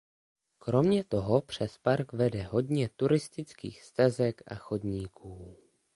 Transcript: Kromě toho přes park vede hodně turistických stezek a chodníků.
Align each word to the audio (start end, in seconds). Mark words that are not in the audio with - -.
Kromě 0.57 1.03
toho 1.03 1.41
přes 1.41 1.77
park 1.77 2.13
vede 2.13 2.43
hodně 2.43 2.89
turistických 2.95 3.83
stezek 3.83 4.41
a 4.47 4.55
chodníků. 4.55 5.57